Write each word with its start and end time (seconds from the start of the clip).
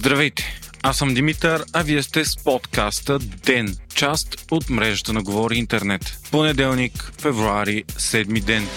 Здравейте! 0.00 0.60
Аз 0.82 0.98
съм 0.98 1.14
Димитър, 1.14 1.64
а 1.72 1.82
вие 1.82 2.02
сте 2.02 2.24
с 2.24 2.36
подкаста 2.36 3.18
ДЕН, 3.18 3.76
част 3.94 4.46
от 4.50 4.70
мрежата 4.70 5.12
на 5.12 5.22
Говори 5.22 5.56
Интернет. 5.56 6.18
Понеделник, 6.30 7.12
февруари, 7.18 7.84
седми 7.98 8.40
ден. 8.40 8.68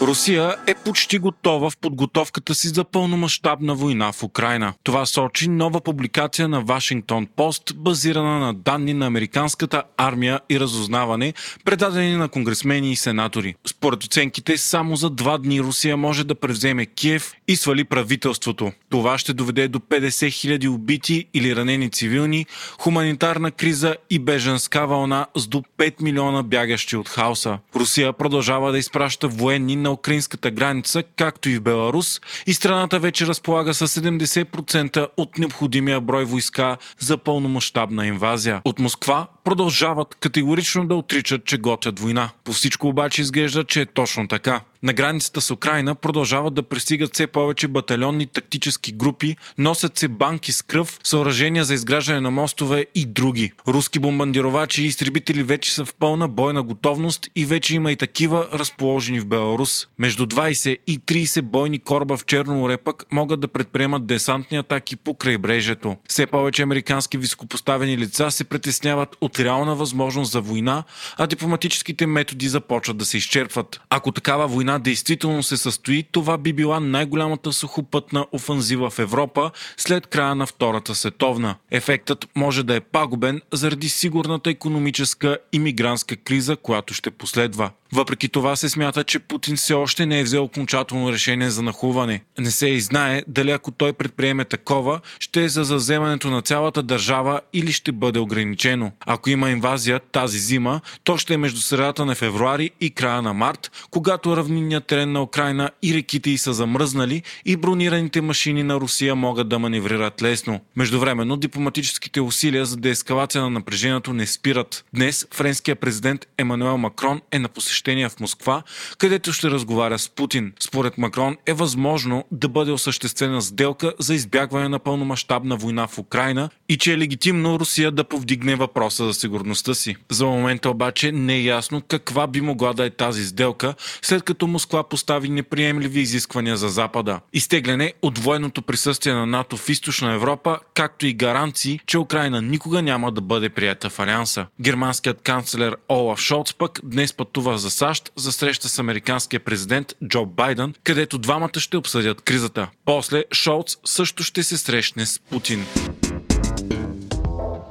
Русия 0.00 0.56
е 0.66 0.74
почти 0.74 1.18
готова 1.18 1.70
в 1.70 1.76
подготовката 1.76 2.54
си 2.54 2.68
за 2.68 2.84
пълномащабна 2.84 3.74
война 3.74 4.12
в 4.12 4.22
Украина. 4.22 4.74
Това 4.82 5.06
сочи 5.06 5.48
нова 5.48 5.80
публикация 5.80 6.48
на 6.48 6.60
Вашингтон 6.60 7.26
Пост, 7.36 7.72
базирана 7.76 8.38
на 8.38 8.54
данни 8.54 8.94
на 8.94 9.06
американската 9.06 9.82
армия 9.96 10.40
и 10.50 10.60
разузнаване, 10.60 11.34
предадени 11.64 12.16
на 12.16 12.28
конгресмени 12.28 12.92
и 12.92 12.96
сенатори. 12.96 13.54
Според 13.66 14.04
оценките, 14.04 14.56
само 14.56 14.96
за 14.96 15.10
два 15.10 15.38
дни 15.38 15.60
Русия 15.60 15.96
може 15.96 16.24
да 16.24 16.34
превземе 16.34 16.86
Киев 16.86 17.32
и 17.48 17.56
свали 17.56 17.84
правителството. 17.84 18.72
Това 18.90 19.18
ще 19.18 19.32
доведе 19.32 19.68
до 19.68 19.78
50 19.78 20.08
000 20.08 20.68
убити 20.68 21.26
или 21.34 21.56
ранени 21.56 21.90
цивилни, 21.90 22.46
хуманитарна 22.78 23.50
криза 23.50 23.96
и 24.10 24.18
беженска 24.18 24.86
вълна 24.86 25.26
с 25.36 25.46
до 25.46 25.62
5 25.78 26.02
милиона 26.02 26.42
бягащи 26.42 26.96
от 26.96 27.08
хаоса. 27.08 27.58
Русия 27.76 28.12
продължава 28.12 28.72
да 28.72 28.78
изпраща 28.78 29.28
военни 29.28 29.83
на 29.84 29.92
украинската 29.92 30.50
граница, 30.50 31.02
както 31.16 31.48
и 31.50 31.56
в 31.56 31.62
Беларус, 31.62 32.20
и 32.46 32.54
страната 32.54 32.98
вече 32.98 33.26
разполага 33.26 33.74
с 33.74 33.88
70% 33.88 35.08
от 35.16 35.38
необходимия 35.38 36.00
брой 36.00 36.24
войска 36.24 36.76
за 36.98 37.18
пълномащабна 37.18 38.06
инвазия. 38.06 38.60
От 38.64 38.78
Москва 38.78 39.26
продължават 39.44 40.14
категорично 40.20 40.86
да 40.86 40.94
отричат, 40.94 41.44
че 41.44 41.58
готвят 41.58 42.00
война. 42.00 42.30
По 42.44 42.52
всичко 42.52 42.88
обаче 42.88 43.22
изглежда, 43.22 43.64
че 43.64 43.80
е 43.80 43.86
точно 43.86 44.28
така. 44.28 44.60
На 44.84 44.92
границата 44.92 45.40
с 45.40 45.50
Украина 45.50 45.94
продължават 45.94 46.54
да 46.54 46.62
пристигат 46.62 47.14
все 47.14 47.26
повече 47.26 47.68
батальонни 47.68 48.26
тактически 48.26 48.92
групи, 48.92 49.36
носят 49.58 49.98
се 49.98 50.08
банки 50.08 50.52
с 50.52 50.62
кръв, 50.62 51.00
съоръжения 51.04 51.64
за 51.64 51.74
изграждане 51.74 52.20
на 52.20 52.30
мостове 52.30 52.86
и 52.94 53.06
други. 53.06 53.52
Руски 53.68 53.98
бомбандировачи 53.98 54.82
и 54.82 54.86
изтребители 54.86 55.42
вече 55.42 55.74
са 55.74 55.84
в 55.84 55.94
пълна 55.94 56.28
бойна 56.28 56.62
готовност 56.62 57.30
и 57.36 57.44
вече 57.44 57.74
има 57.74 57.92
и 57.92 57.96
такива 57.96 58.48
разположени 58.52 59.20
в 59.20 59.26
Беларус. 59.26 59.88
Между 59.98 60.26
20 60.26 60.78
и 60.86 61.00
30 61.00 61.42
бойни 61.42 61.78
кораба 61.78 62.16
в 62.16 62.24
Черно 62.24 62.54
море 62.54 62.76
пък 62.76 63.04
могат 63.12 63.40
да 63.40 63.48
предприемат 63.48 64.06
десантни 64.06 64.56
атаки 64.56 64.96
по 64.96 65.14
крайбрежието. 65.14 65.96
Все 66.08 66.26
повече 66.26 66.62
американски 66.62 67.18
високопоставени 67.18 67.98
лица 67.98 68.30
се 68.30 68.44
притесняват 68.44 69.16
от 69.20 69.40
реална 69.40 69.74
възможност 69.74 70.32
за 70.32 70.40
война, 70.40 70.84
а 71.16 71.26
дипломатическите 71.26 72.06
методи 72.06 72.48
започват 72.48 72.96
да 72.96 73.04
се 73.04 73.16
изчерпват. 73.16 73.80
Ако 73.90 74.12
такава 74.12 74.46
война 74.46 74.73
война 74.74 74.84
действително 74.84 75.42
се 75.42 75.56
състои, 75.56 76.02
това 76.12 76.38
би 76.38 76.52
била 76.52 76.80
най-голямата 76.80 77.52
сухопътна 77.52 78.26
офанзива 78.32 78.90
в 78.90 78.98
Европа 78.98 79.50
след 79.76 80.06
края 80.06 80.34
на 80.34 80.46
Втората 80.46 80.94
световна. 80.94 81.56
Ефектът 81.70 82.26
може 82.34 82.62
да 82.62 82.74
е 82.76 82.80
пагубен 82.80 83.40
заради 83.52 83.88
сигурната 83.88 84.50
економическа 84.50 85.38
и 85.52 85.58
мигрантска 85.58 86.16
криза, 86.16 86.56
която 86.56 86.94
ще 86.94 87.10
последва. 87.10 87.70
Въпреки 87.94 88.28
това 88.28 88.56
се 88.56 88.68
смята, 88.68 89.04
че 89.04 89.18
Путин 89.18 89.56
все 89.56 89.74
още 89.74 90.06
не 90.06 90.20
е 90.20 90.22
взел 90.22 90.44
окончателно 90.44 91.12
решение 91.12 91.50
за 91.50 91.62
нахуване. 91.62 92.22
Не 92.38 92.50
се 92.50 92.68
и 92.68 92.80
знае 92.80 93.22
дали 93.28 93.50
ако 93.50 93.70
той 93.70 93.92
предприеме 93.92 94.44
такова, 94.44 95.00
ще 95.18 95.44
е 95.44 95.48
за 95.48 95.64
заземането 95.64 96.30
на 96.30 96.42
цялата 96.42 96.82
държава 96.82 97.40
или 97.52 97.72
ще 97.72 97.92
бъде 97.92 98.18
ограничено. 98.18 98.92
Ако 99.06 99.30
има 99.30 99.50
инвазия 99.50 100.00
тази 100.00 100.38
зима, 100.38 100.80
то 101.04 101.18
ще 101.18 101.34
е 101.34 101.36
между 101.36 101.60
средата 101.60 102.06
на 102.06 102.14
февруари 102.14 102.70
и 102.80 102.90
края 102.90 103.22
на 103.22 103.34
март, 103.34 103.86
когато 103.90 104.36
равнинният 104.36 104.86
терен 104.86 105.12
на 105.12 105.22
Украина 105.22 105.70
и 105.82 105.94
реките 105.94 106.30
й 106.30 106.38
са 106.38 106.52
замръзнали 106.52 107.22
и 107.44 107.56
бронираните 107.56 108.20
машини 108.20 108.62
на 108.62 108.74
Русия 108.74 109.14
могат 109.14 109.48
да 109.48 109.58
маневрират 109.58 110.22
лесно. 110.22 110.60
Междувременно 110.76 111.36
дипломатическите 111.36 112.20
усилия 112.20 112.64
за 112.64 112.76
деескалация 112.76 113.42
на 113.42 113.50
напрежението 113.50 114.12
не 114.12 114.26
спират. 114.26 114.84
Днес 114.94 115.26
френският 115.34 115.78
президент 115.78 116.26
Емануел 116.38 116.78
Макрон 116.78 117.20
е 117.32 117.38
на 117.38 117.48
посещение 117.48 117.83
посещения 117.84 118.08
в 118.08 118.20
Москва, 118.20 118.62
където 118.98 119.32
ще 119.32 119.50
разговаря 119.50 119.98
с 119.98 120.08
Путин. 120.08 120.52
Според 120.60 120.98
Макрон 120.98 121.36
е 121.46 121.52
възможно 121.52 122.24
да 122.30 122.48
бъде 122.48 122.72
осъществена 122.72 123.42
сделка 123.42 123.92
за 123.98 124.14
избягване 124.14 124.68
на 124.68 124.78
пълномащабна 124.78 125.56
война 125.56 125.86
в 125.86 125.98
Украина 125.98 126.50
и 126.68 126.78
че 126.78 126.92
е 126.92 126.98
легитимно 126.98 127.58
Русия 127.58 127.90
да 127.90 128.04
повдигне 128.04 128.54
въпроса 128.54 129.04
за 129.04 129.14
сигурността 129.14 129.74
си. 129.74 129.96
За 130.10 130.26
момента 130.26 130.70
обаче 130.70 131.12
не 131.12 131.34
е 131.34 131.42
ясно 131.42 131.82
каква 131.88 132.26
би 132.26 132.40
могла 132.40 132.72
да 132.72 132.84
е 132.84 132.90
тази 132.90 133.24
сделка, 133.24 133.74
след 134.02 134.22
като 134.22 134.46
Москва 134.46 134.88
постави 134.88 135.28
неприемливи 135.28 136.00
изисквания 136.00 136.56
за 136.56 136.68
Запада. 136.68 137.20
Изтегляне 137.32 137.92
от 138.02 138.18
военното 138.18 138.62
присъствие 138.62 139.12
на 139.12 139.26
НАТО 139.26 139.56
в 139.56 139.68
източна 139.68 140.12
Европа, 140.12 140.58
както 140.74 141.06
и 141.06 141.14
гаранции, 141.14 141.80
че 141.86 141.98
Украина 141.98 142.42
никога 142.42 142.82
няма 142.82 143.12
да 143.12 143.20
бъде 143.20 143.48
прията 143.48 143.90
в 143.90 143.98
Алианса. 143.98 144.46
Германският 144.60 145.20
канцлер 145.22 145.76
Олаф 145.88 146.20
Шолц 146.20 146.54
пък 146.54 146.80
днес 146.84 147.12
пътува 147.12 147.58
за 147.58 147.73
САЩ 147.74 148.12
за 148.16 148.32
среща 148.32 148.68
с 148.68 148.78
американския 148.78 149.40
президент 149.40 149.92
Джо 150.08 150.26
Байден, 150.26 150.74
където 150.84 151.18
двамата 151.18 151.60
ще 151.60 151.76
обсъдят 151.76 152.20
кризата. 152.20 152.70
После 152.84 153.24
Шолц 153.32 153.76
също 153.84 154.22
ще 154.22 154.42
се 154.42 154.56
срещне 154.56 155.06
с 155.06 155.18
Путин. 155.18 155.66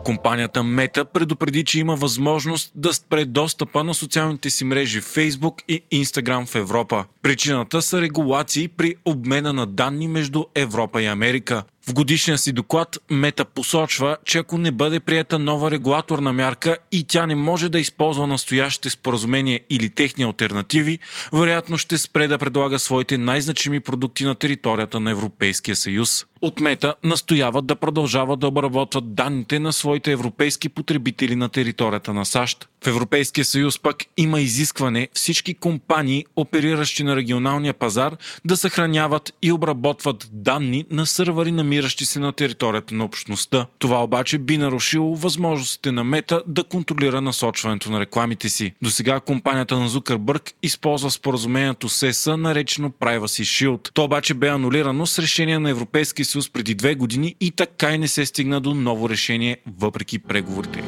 Компанията 0.03 0.63
Мета 0.63 1.06
предупреди, 1.06 1.63
че 1.63 1.80
има 1.80 1.96
възможност 1.96 2.72
да 2.75 2.94
спре 2.94 3.25
достъпа 3.25 3.84
на 3.84 3.94
социалните 3.94 4.50
си 4.50 4.66
мрежи 4.66 5.02
Facebook 5.02 5.63
и 5.68 6.06
Instagram 6.06 6.46
в 6.46 6.56
Европа. 6.56 7.06
Причината 7.22 7.81
са 7.81 8.02
регулации 8.02 8.68
при 8.68 8.96
обмена 9.06 9.53
на 9.53 9.66
данни 9.66 10.08
между 10.08 10.46
Европа 10.56 11.02
и 11.02 11.06
Америка. 11.06 11.63
В 11.88 11.94
годишния 11.94 12.38
си 12.38 12.51
доклад 12.51 12.97
Мета 13.09 13.45
посочва, 13.45 14.17
че 14.25 14.38
ако 14.38 14.57
не 14.57 14.71
бъде 14.71 14.99
прията 14.99 15.39
нова 15.39 15.71
регулаторна 15.71 16.33
мярка 16.33 16.77
и 16.91 17.03
тя 17.03 17.25
не 17.25 17.35
може 17.35 17.69
да 17.69 17.79
използва 17.79 18.27
настоящите 18.27 18.89
споразумения 18.89 19.59
или 19.69 19.89
техни 19.89 20.23
альтернативи, 20.23 20.99
вероятно 21.33 21.77
ще 21.77 21.97
спре 21.97 22.27
да 22.27 22.38
предлага 22.38 22.79
своите 22.79 23.17
най-значими 23.17 23.79
продукти 23.79 24.23
на 24.23 24.35
територията 24.35 24.99
на 24.99 25.11
Европейския 25.11 25.75
съюз. 25.75 26.25
От 26.41 26.59
Мета 26.59 26.95
настояват 27.03 27.66
да 27.66 27.75
продължават 27.75 28.39
да 28.39 28.47
обработват 28.47 29.15
данните 29.15 29.59
на 29.59 29.73
своите 29.73 30.11
европейски 30.11 30.69
потребители 30.69 31.35
на 31.35 31.50
територията 31.50 32.13
на 32.13 32.25
САЩ. 32.25 32.69
В 32.83 32.88
Европейския 32.88 33.45
съюз 33.45 33.79
пък 33.79 33.97
има 34.17 34.41
изискване 34.41 35.07
всички 35.13 35.53
компании, 35.53 36.25
опериращи 36.35 37.03
на 37.03 37.16
регионалния 37.16 37.73
пазар, 37.73 38.16
да 38.45 38.57
съхраняват 38.57 39.33
и 39.41 39.51
обработват 39.51 40.29
данни 40.31 40.85
на 40.91 41.05
сървъри, 41.05 41.51
намиращи 41.51 42.05
се 42.05 42.19
на 42.19 42.33
територията 42.33 42.95
на 42.95 43.03
общността. 43.03 43.66
Това 43.79 44.03
обаче 44.03 44.38
би 44.38 44.57
нарушило 44.57 45.16
възможностите 45.16 45.91
на 45.91 46.03
Мета 46.03 46.44
да 46.47 46.63
контролира 46.63 47.21
насочването 47.21 47.91
на 47.91 47.99
рекламите 47.99 48.49
си. 48.49 48.73
До 48.81 48.89
сега 48.89 49.19
компанията 49.19 49.79
на 49.79 49.89
Зукърбърг 49.89 50.51
използва 50.63 51.11
споразумението 51.11 51.89
СЕСА, 51.89 52.38
наречено 52.38 52.89
Privacy 52.89 53.44
Shield. 53.44 53.89
То 53.94 54.03
обаче 54.03 54.33
бе 54.33 54.47
анулирано 54.47 55.05
с 55.05 55.19
решение 55.19 55.59
на 55.59 55.69
Европейския 55.69 56.25
съюз 56.25 56.50
преди 56.50 56.75
две 56.75 56.95
години 56.95 57.35
и 57.39 57.51
така 57.51 57.94
и 57.94 57.97
не 57.97 58.07
се 58.07 58.25
стигна 58.25 58.61
до 58.61 58.73
ново 58.73 59.09
решение 59.09 59.57
въпреки 59.79 60.19
преговорите. 60.19 60.83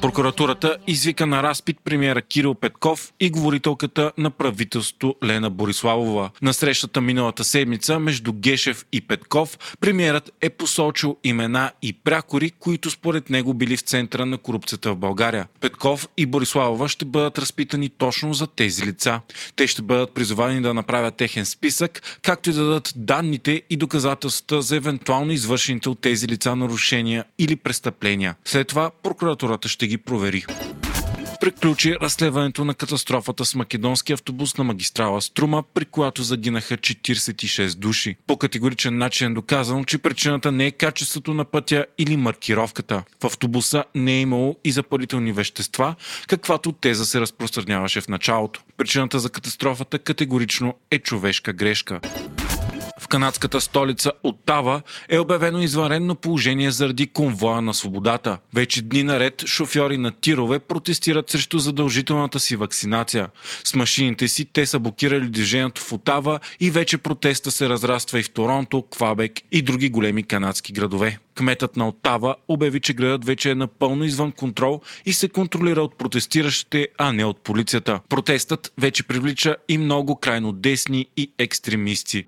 Прокуратурата 0.00 0.76
извика 0.86 1.26
на 1.26 1.42
разпит 1.42 1.76
премиера 1.84 2.22
Кирил 2.22 2.54
Петков 2.54 3.12
и 3.20 3.30
говорителката 3.30 4.12
на 4.18 4.30
правителството 4.30 5.14
Лена 5.24 5.50
Бориславова. 5.50 6.30
На 6.42 6.54
срещата 6.54 7.00
миналата 7.00 7.44
седмица 7.44 7.98
между 7.98 8.32
Гешев 8.32 8.86
и 8.92 9.00
Петков 9.00 9.58
премиерът 9.80 10.32
е 10.40 10.50
посочил 10.50 11.16
имена 11.24 11.72
и 11.82 11.92
прякори, 11.92 12.50
които 12.50 12.90
според 12.90 13.30
него 13.30 13.54
били 13.54 13.76
в 13.76 13.80
центъра 13.80 14.26
на 14.26 14.38
корупцията 14.38 14.92
в 14.92 14.96
България. 14.96 15.46
Петков 15.60 16.08
и 16.16 16.26
Бориславова 16.26 16.88
ще 16.88 17.04
бъдат 17.04 17.38
разпитани 17.38 17.88
точно 17.88 18.34
за 18.34 18.46
тези 18.46 18.86
лица. 18.86 19.20
Те 19.56 19.66
ще 19.66 19.82
бъдат 19.82 20.14
призовани 20.14 20.62
да 20.62 20.74
направят 20.74 21.16
техен 21.16 21.46
списък, 21.46 22.18
както 22.22 22.50
и 22.50 22.52
да 22.52 22.64
дадат 22.64 22.92
данните 22.96 23.62
и 23.70 23.76
доказателствата 23.76 24.62
за 24.62 24.76
евентуално 24.76 25.32
извършените 25.32 25.88
от 25.88 26.00
тези 26.00 26.28
лица 26.28 26.56
нарушения 26.56 27.24
или 27.38 27.56
престъпления. 27.56 28.34
След 28.44 28.68
това 28.68 28.90
прокуратурата 29.16 29.68
ще 29.68 29.86
ги 29.86 29.98
провери 29.98 30.44
приключи 31.40 31.96
разследването 32.02 32.64
на 32.64 32.74
катастрофата 32.74 33.44
с 33.44 33.54
македонски 33.54 34.12
автобус 34.12 34.56
на 34.56 34.64
магистрала 34.64 35.20
Струма, 35.20 35.64
при 35.74 35.84
която 35.84 36.22
загинаха 36.22 36.76
46 36.76 37.78
души. 37.78 38.16
По 38.26 38.36
категоричен 38.36 38.98
начин 38.98 39.30
е 39.30 39.34
доказано, 39.34 39.84
че 39.84 39.98
причината 39.98 40.52
не 40.52 40.66
е 40.66 40.70
качеството 40.70 41.34
на 41.34 41.44
пътя 41.44 41.86
или 41.98 42.16
маркировката. 42.16 43.02
В 43.20 43.24
автобуса 43.24 43.84
не 43.94 44.12
е 44.12 44.20
имало 44.20 44.56
и 44.64 44.72
запалителни 44.72 45.32
вещества, 45.32 45.94
каквато 46.28 46.72
теза 46.72 47.06
се 47.06 47.20
разпространяваше 47.20 48.00
в 48.00 48.08
началото. 48.08 48.60
Причината 48.76 49.18
за 49.18 49.30
катастрофата 49.30 49.98
категорично 49.98 50.74
е 50.90 50.98
човешка 50.98 51.52
грешка. 51.52 52.00
В 53.06 53.08
канадската 53.08 53.60
столица 53.60 54.12
Оттава 54.22 54.82
е 55.08 55.18
обявено 55.18 55.62
извънредно 55.62 56.14
положение 56.14 56.70
заради 56.70 57.06
конвоя 57.06 57.62
на 57.62 57.74
свободата. 57.74 58.38
Вече 58.54 58.82
дни 58.82 59.02
наред 59.02 59.46
шофьори 59.46 59.98
на 59.98 60.10
тирове 60.10 60.58
протестират 60.58 61.30
срещу 61.30 61.58
задължителната 61.58 62.40
си 62.40 62.56
вакцинация. 62.56 63.28
С 63.64 63.74
машините 63.74 64.28
си 64.28 64.44
те 64.44 64.66
са 64.66 64.78
блокирали 64.78 65.28
движението 65.28 65.82
в 65.82 65.92
Отава 65.92 66.40
и 66.60 66.70
вече 66.70 66.98
протеста 66.98 67.50
се 67.50 67.68
разраства 67.68 68.18
и 68.18 68.22
в 68.22 68.30
Торонто, 68.30 68.82
Квабек 68.82 69.32
и 69.52 69.62
други 69.62 69.88
големи 69.88 70.22
канадски 70.22 70.72
градове. 70.72 71.18
Кметът 71.34 71.76
на 71.76 71.88
Оттава 71.88 72.36
обяви, 72.48 72.80
че 72.80 72.94
градът 72.94 73.24
вече 73.24 73.50
е 73.50 73.54
напълно 73.54 74.04
извън 74.04 74.32
контрол 74.32 74.80
и 75.04 75.12
се 75.12 75.28
контролира 75.28 75.82
от 75.82 75.98
протестиращите, 75.98 76.88
а 76.98 77.12
не 77.12 77.24
от 77.24 77.40
полицията. 77.40 78.00
Протестът 78.08 78.72
вече 78.78 79.02
привлича 79.02 79.56
и 79.68 79.78
много 79.78 80.16
крайно 80.16 80.52
десни 80.52 81.06
и 81.16 81.32
екстремисти. 81.38 82.24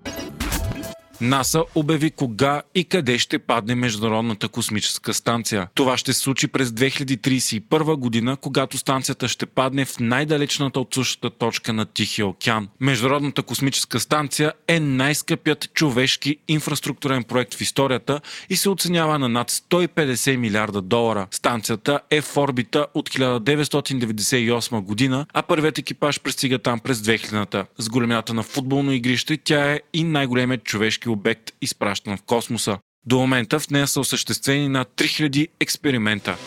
НАСА 1.21 1.63
обяви 1.75 2.11
кога 2.11 2.61
и 2.75 2.83
къде 2.83 3.19
ще 3.19 3.39
падне 3.39 3.75
Международната 3.75 4.47
космическа 4.47 5.13
станция. 5.13 5.67
Това 5.75 5.97
ще 5.97 6.13
се 6.13 6.19
случи 6.19 6.47
през 6.47 6.69
2031 6.69 7.95
година, 7.95 8.37
когато 8.37 8.77
станцията 8.77 9.27
ще 9.27 9.45
падне 9.45 9.85
в 9.85 9.99
най-далечната 9.99 10.79
от 10.79 10.93
сушата 10.93 11.29
точка 11.29 11.73
на 11.73 11.85
Тихия 11.85 12.27
океан. 12.27 12.67
Международната 12.79 13.43
космическа 13.43 13.99
станция 13.99 14.53
е 14.67 14.79
най-скъпият 14.79 15.73
човешки 15.73 16.37
инфраструктурен 16.47 17.23
проект 17.23 17.53
в 17.53 17.61
историята 17.61 18.21
и 18.49 18.55
се 18.55 18.69
оценява 18.69 19.19
на 19.19 19.29
над 19.29 19.51
150 19.51 20.35
милиарда 20.35 20.81
долара. 20.81 21.27
Станцията 21.31 21.99
е 22.09 22.21
в 22.21 22.37
орбита 22.37 22.87
от 22.93 23.09
1998 23.09 24.81
година, 24.81 25.25
а 25.33 25.41
първият 25.41 25.77
екипаж 25.77 26.19
пристига 26.19 26.59
там 26.59 26.79
през 26.79 26.99
2000-та. 26.99 27.65
С 27.77 27.89
големината 27.89 28.33
на 28.33 28.43
футболно 28.43 28.91
игрище 28.91 29.37
тя 29.37 29.71
е 29.71 29.79
и 29.93 30.03
най-големият 30.03 30.63
човешки 30.63 31.08
обект, 31.09 31.51
изпращан 31.61 32.17
в 32.17 32.21
космоса. 32.21 32.77
До 33.05 33.17
момента 33.17 33.59
в 33.59 33.69
нея 33.69 33.87
са 33.87 33.99
осъществени 33.99 34.67
над 34.69 34.87
3000 34.97 35.47
експеримента. 35.59 36.37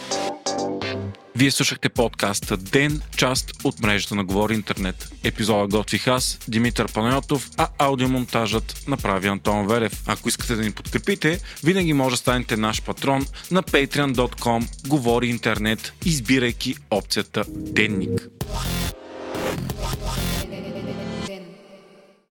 Вие 1.36 1.50
слушахте 1.50 1.88
подкаста 1.88 2.56
Ден, 2.56 3.00
част 3.16 3.52
от 3.64 3.80
мрежата 3.80 4.14
на 4.14 4.24
Говори 4.24 4.54
Интернет. 4.54 5.08
Епизода 5.24 5.76
готвих 5.76 6.06
аз, 6.06 6.38
Димитър 6.48 6.92
Панайотов, 6.92 7.50
а 7.56 7.68
аудиомонтажът 7.78 8.84
направи 8.88 9.28
Антон 9.28 9.66
Велев. 9.66 10.02
Ако 10.06 10.28
искате 10.28 10.54
да 10.54 10.62
ни 10.62 10.72
подкрепите, 10.72 11.40
винаги 11.64 11.92
може 11.92 12.12
да 12.12 12.16
станете 12.16 12.56
наш 12.56 12.82
патрон 12.82 13.26
на 13.50 13.62
patreon.com 13.62 14.88
Говори 14.88 15.26
Интернет, 15.26 15.92
избирайки 16.04 16.74
опцията 16.90 17.44
Денник. 17.48 18.28